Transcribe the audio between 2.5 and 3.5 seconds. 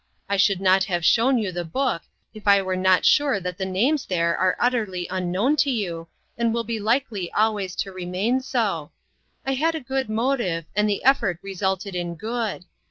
were not sure